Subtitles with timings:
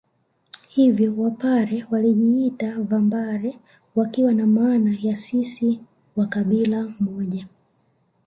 [0.67, 3.59] Hivyo Wapare walijiita Vambare
[3.95, 5.79] wakiwa na maana ya sisi
[6.15, 7.47] wa kabila moja